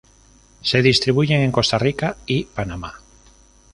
Se 0.63 0.81
distribuyen 0.81 1.41
en 1.41 1.51
Costa 1.51 1.77
Rica 1.77 2.17
y 2.25 2.45
Panamá. 2.45 2.95